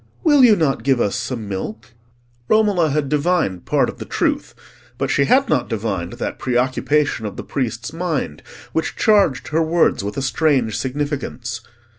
Will 0.23 0.43
you 0.43 0.55
not 0.55 0.81
give 0.81 0.99
us 0.99 1.15
some 1.15 1.47
milk?" 1.47 1.91
Romola 2.47 2.89
had 2.89 3.07
divined 3.07 3.65
part 3.65 3.87
of 3.87 3.99
the 3.99 4.05
truth, 4.05 4.55
but 4.97 5.11
she 5.11 5.25
had 5.25 5.47
not 5.47 5.69
divined 5.69 6.13
that 6.13 6.39
preoccupation 6.39 7.27
of 7.27 7.37
the 7.37 7.43
priest's 7.43 7.93
mind 7.93 8.41
which 8.73 8.95
charged 8.95 9.49
her 9.49 9.61
words 9.61 10.03
with 10.03 10.17
a 10.17 10.23
strange 10.23 10.75
significance. 10.75 11.61